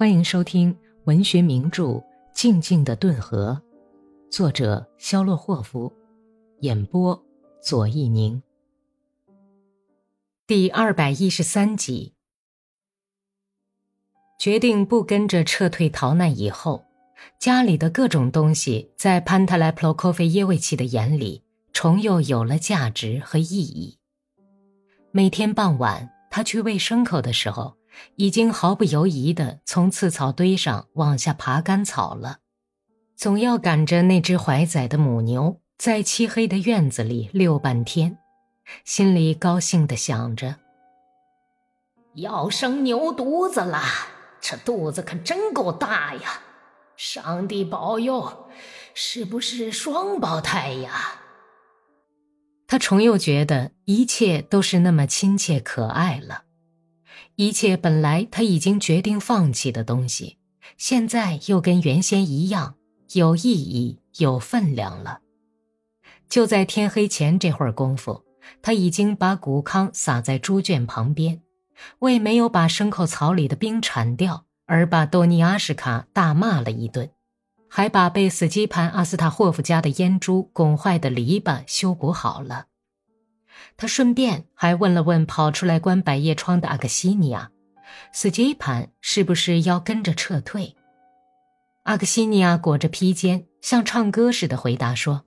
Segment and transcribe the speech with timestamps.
[0.00, 0.74] 欢迎收听
[1.04, 1.84] 文学名著
[2.32, 3.60] 《静静的顿河》，
[4.34, 5.92] 作者肖洛霍夫，
[6.60, 7.22] 演播
[7.62, 8.42] 左一宁。
[10.46, 12.14] 第二百一十三集。
[14.38, 16.86] 决定不跟着撤退逃难以后，
[17.38, 21.42] 家里的各种东西在潘特莱普洛科菲耶维奇的眼里
[21.74, 23.98] 重又有了价值和意义。
[25.12, 27.76] 每天傍晚，他去喂牲口的时候。
[28.16, 32.38] 已经毫不犹豫地从刺草堆上往下爬干草了，
[33.16, 38.18] 总要赶着那只怀崽的母牛在漆黑的院子里溜半天，
[38.84, 40.56] 心里高兴地想着：
[42.14, 43.82] 要生牛犊子了，
[44.40, 46.40] 这肚子可真够大呀！
[46.96, 48.50] 上帝保佑，
[48.92, 51.20] 是不是双胞胎呀？
[52.66, 56.44] 他重又觉得一切都是那么亲切可爱了。
[57.40, 60.36] 一切本来他已经决定放弃的东西，
[60.76, 62.74] 现在又跟原先一样
[63.14, 65.20] 有意义、有分量了。
[66.28, 68.22] 就在天黑前这会儿功夫，
[68.60, 71.40] 他已经把谷糠撒在猪圈旁边，
[72.00, 77.08] 为没有把牲口槽里的冰铲掉而把多尼阿什卡大骂了一顿，
[77.70, 82.66] 还把被斯基盘阿斯塔霍夫家的阉猪拱坏的篱笆修补好了。
[83.76, 87.50] 他顺便还问了问跑出来关百叶窗的阿克西尼亚，
[88.12, 90.76] 斯基潘是不是要跟着撤退？
[91.84, 95.24] 阿克西尼亚裹着披肩，像唱歌似的回答说：“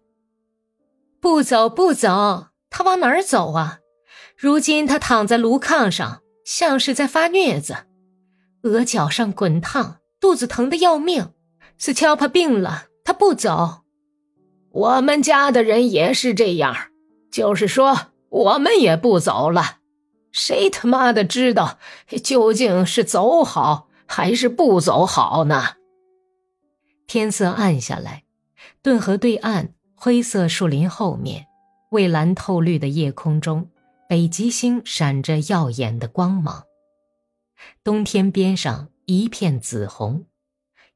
[1.19, 3.79] 不走，不走，他往哪儿走啊？
[4.38, 7.88] 如今他躺在炉炕上，像是在发疟子，
[8.61, 11.31] 额角上滚烫，肚子疼得要命。
[11.79, 13.83] 斯乔帕病了，他不走。
[14.71, 16.75] 我们家的人也是这样，
[17.31, 19.78] 就是说。”我们也不走了，
[20.31, 21.78] 谁他妈的知道
[22.23, 25.75] 究竟是走好还是不走好呢？
[27.06, 28.23] 天色暗下来，
[28.81, 31.45] 顿河对岸灰色树林后面，
[31.91, 33.69] 蔚蓝透绿的夜空中，
[34.09, 36.63] 北极星闪着耀眼的光芒。
[37.84, 40.25] 冬天边上一片紫红，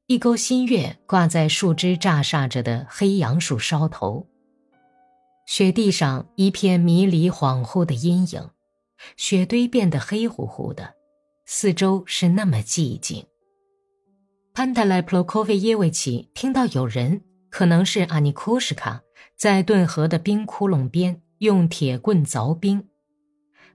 [0.07, 4.25] 一钩新月挂在树枝炸煞着的黑杨树梢头。
[5.47, 8.49] 雪地上一片迷离恍惚的阴影，
[9.15, 10.95] 雪堆变得黑乎乎的，
[11.45, 13.25] 四周是那么寂静。
[14.53, 19.01] 潘塔莱普洛科菲耶维奇听到有人，可能是阿尼库什卡，
[19.37, 22.85] 在顿河的冰窟窿边用铁棍凿冰，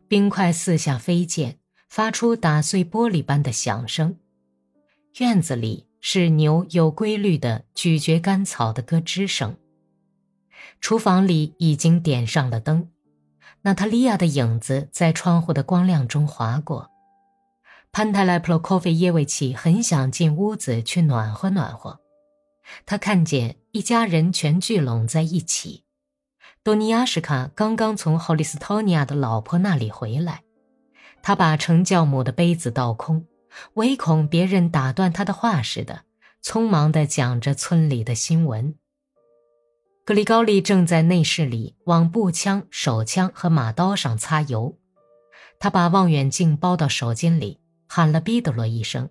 [0.07, 1.57] 冰块四下飞溅，
[1.89, 4.19] 发出打碎玻璃般的响声。
[5.21, 9.57] 院子里是牛有规律的咀嚼干草的咯吱声。
[10.81, 12.89] 厨房里已经点上了灯，
[13.63, 16.91] 娜塔莉亚的影子在窗户的光亮中划过。
[17.93, 22.01] 潘泰莱普洛科菲耶维奇很想进屋子去暖和暖和。
[22.87, 25.85] 他看见一家人全聚拢在一起。
[26.63, 30.43] 多尼亚什卡刚刚从霍利斯托尼亚的老婆那里回来，
[31.23, 33.27] 他把盛教母的杯子倒空，
[33.75, 36.05] 唯恐别人打断他的话似的，
[36.43, 38.75] 匆忙地讲着村里的新闻。
[40.05, 44.77] 格里高利正在内室里往步枪、手枪和马刀上擦油，
[45.61, 49.11] 他把望远镜包到手巾里，喊了毕德罗一声：“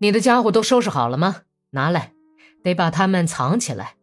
[0.00, 1.42] 你的家伙都收拾好了吗？
[1.72, 2.14] 拿来，
[2.62, 3.96] 得把它们藏起来。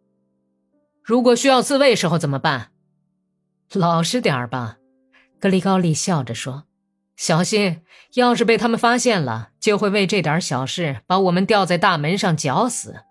[1.04, 2.70] 如果需要自卫时候怎么办？
[3.74, 4.78] 老实点儿吧。”
[5.42, 6.66] 格里高利笑着说
[7.18, 7.82] ：“小心，
[8.14, 13.06] 要是被他们发现了，就会为这点小事把我们吊在大门上绞死。”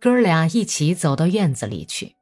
[0.00, 2.16] 哥俩一起走到院子里去，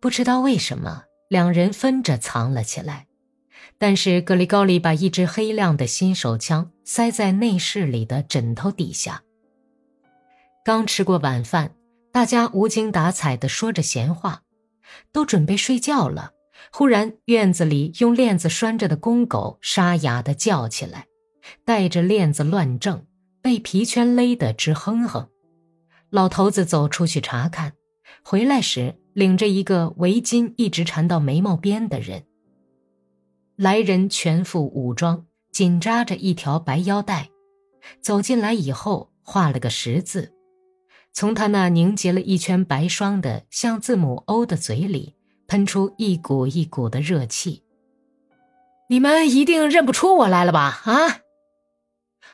[0.00, 3.08] 不知道为什么，两人分着藏了起来。
[3.76, 9.22] 但是格里高利把一支黑亮的新手枪塞在内室里的枕头底下。
[10.64, 11.74] 刚吃过晚饭，
[12.10, 14.40] 大家无精打采地说着闲话，
[15.12, 16.30] 都准备睡觉了。
[16.72, 21.04] 忽然，院子里用链子拴着的公狗沙哑地叫起来，
[21.66, 23.04] 带着链子乱挣，
[23.42, 25.28] 被皮圈勒得直哼哼。
[26.10, 27.74] 老头子走出去查看，
[28.22, 32.24] 回来时领着一个围巾一直缠到眉毛边的人。
[33.56, 37.30] 来人全副武装，紧扎着一条白腰带，
[38.00, 40.32] 走进来以后画了个十字，
[41.12, 45.14] 从他那凝结了一圈白霜的像字母 O 的嘴里
[45.46, 47.64] 喷出一股一股的热气。
[48.88, 50.82] 你们一定认不出我来了吧？
[50.84, 51.20] 啊！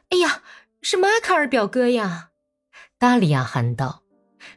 [0.09, 0.43] 哎呀，
[0.81, 2.31] 是马卡尔表哥呀！
[2.99, 4.03] 达利亚喊道：“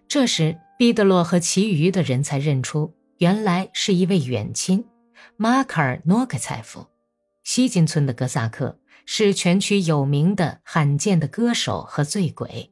[0.07, 4.85] 这时，毕德洛和其余的人才认出，原来是一位远亲——
[5.35, 6.87] 马卡尔·诺克采夫，
[7.43, 12.71] 西金村的哥萨克，是全区有名的罕见的歌手和醉鬼。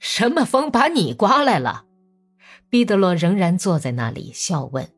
[0.00, 1.84] 什么风把你刮来了？
[2.68, 4.90] 毕德洛仍然坐在那里笑问。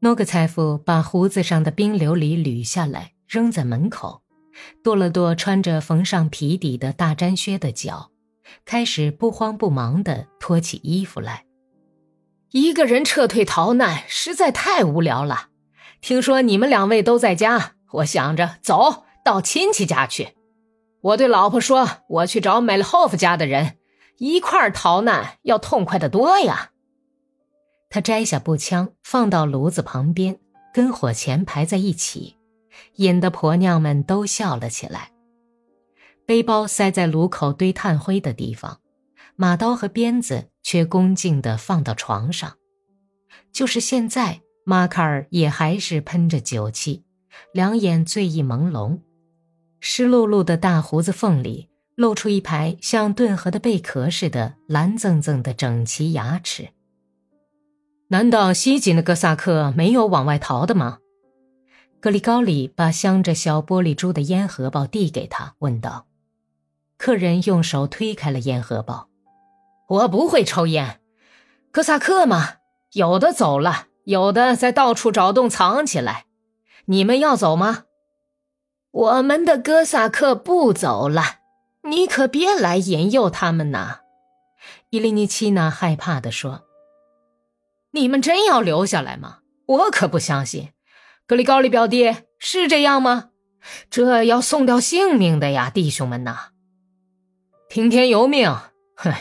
[0.00, 4.22] 诺格采夫把胡子上的冰琉璃捋下来，扔在门口，
[4.82, 8.11] 跺了跺穿着缝上皮底的大毡靴的脚，
[8.64, 11.44] 开始不慌不忙地脱起衣服来。
[12.50, 15.48] 一个人撤退逃难实在太无聊了。
[16.00, 20.34] 听说你们两位都在家，我想着走到亲戚家去。
[21.00, 23.78] 我对老婆说：“我去找梅勒霍夫家的人，
[24.18, 26.70] 一块逃难要痛快的多呀。”
[27.88, 30.38] 他摘下步枪，放到炉子旁边，
[30.74, 32.36] 跟火钳排在一起，
[32.96, 35.11] 引得婆娘们都笑了起来。
[36.26, 38.80] 背包塞在炉口堆炭灰的地方，
[39.36, 42.54] 马刀和鞭子却恭敬地放到床上。
[43.52, 47.04] 就是现在，马卡尔也还是喷着酒气，
[47.52, 49.00] 两眼醉意朦胧。
[49.80, 56.68] 湿漉漉的大胡子缝里露出一排像顿河的贝壳似的蓝锃锃的整齐牙齿。
[58.08, 60.98] 难道西锦的哥萨克没有往外逃的吗？
[62.00, 66.06] 格里高里把镶着小玻璃珠的烟盒包递给他，问道。
[67.02, 69.08] 客人用手推开了烟盒包。
[69.88, 71.00] 我不会抽烟。
[71.72, 72.58] 哥萨克嘛，
[72.92, 76.26] 有的走了，有的在到处找洞藏起来。
[76.84, 77.86] 你们要走吗？
[78.92, 81.40] 我们的哥萨克不走了，
[81.82, 84.02] 你可别来引诱他们呐！
[84.90, 86.62] 伊利尼奇娜害怕地说
[87.90, 89.38] ：“你们真要留下来吗？
[89.66, 90.68] 我可不相信。
[91.26, 93.30] 格里高利表弟是这样吗？
[93.90, 96.51] 这要送掉性命的呀，弟兄们呐！
[97.72, 98.54] 听天由命。”
[98.96, 99.14] 哼，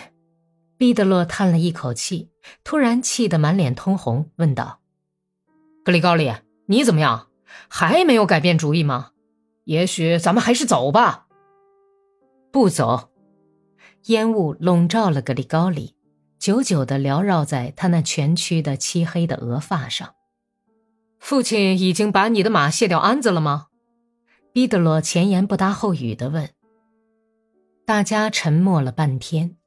[0.76, 2.32] 毕德洛叹了一口气，
[2.66, 4.82] 突然气得满脸通红，问道
[5.86, 6.34] ：“格里高利，
[6.66, 7.30] 你怎么样？
[7.70, 9.12] 还没有改变主意吗？”
[9.64, 11.28] 也许咱们还是走吧。
[12.52, 13.12] 不走。
[14.08, 15.96] 烟雾笼罩了格里高里，
[16.38, 20.14] 久久的缭绕在他那蜷曲的漆黑的额发上。
[21.20, 23.68] 父亲已经把你的马卸掉鞍子了吗？
[24.52, 26.50] 彼得罗前言不搭后语的问。
[27.92, 29.58] 大家沉默了半天，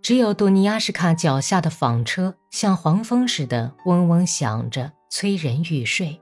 [0.00, 6.20] 只有杜尼亚什卡脚下的纺车像黄蜂似的嗡嗡响着，催人欲睡。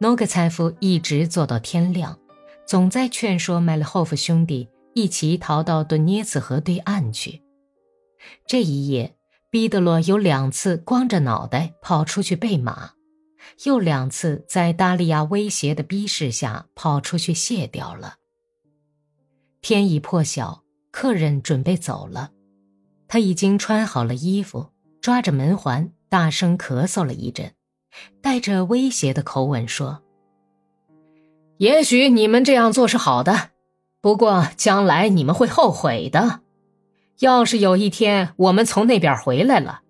[0.00, 2.18] 诺格采夫一直坐到天亮，
[2.66, 7.44] 总在劝说麦勒霍夫兄弟一起逃到顿涅茨河对岸去。
[8.44, 9.14] 这一夜，
[9.50, 12.90] 彼得罗有两次光着脑袋跑出去备马，
[13.66, 18.16] 又两次在达利亚威胁的逼视下跑出去卸掉了。
[19.68, 22.30] 天已破晓，客人准备走了，
[23.06, 24.70] 他已经穿好了衣服，
[25.02, 27.52] 抓着门环，大声咳嗽了一阵。
[28.22, 30.02] 带着威胁的口吻说
[31.58, 33.50] ：“也许你们这样做是好的，
[34.00, 36.40] 不过将来你们会后悔的。
[37.18, 39.82] 要是有一天我们从那边回来了，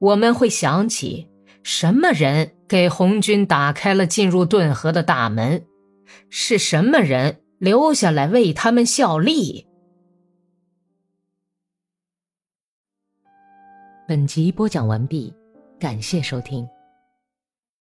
[0.00, 1.28] 我们会想起
[1.62, 5.64] 什么人给红军打开了进入顿河的大门，
[6.28, 9.68] 是什么人留下来为他们效力。”
[14.08, 15.32] 本集播讲完毕，
[15.78, 16.68] 感谢收听。